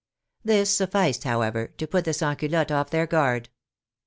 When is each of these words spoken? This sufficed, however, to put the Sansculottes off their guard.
This 0.43 0.75
sufficed, 0.75 1.25
however, 1.25 1.67
to 1.77 1.85
put 1.85 2.05
the 2.05 2.11
Sansculottes 2.15 2.71
off 2.71 2.89
their 2.89 3.05
guard. 3.05 3.49